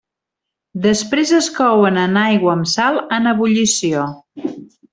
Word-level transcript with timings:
Després 0.85 1.33
es 1.41 1.49
couen 1.57 1.99
en 2.05 2.17
aigua 2.23 2.55
amb 2.55 2.71
sal 2.73 2.99
en 3.19 3.33
ebullició. 3.35 4.11